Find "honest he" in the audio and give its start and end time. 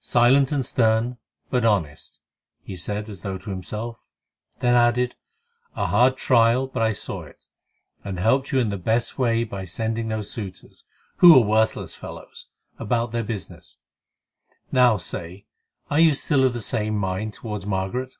1.64-2.76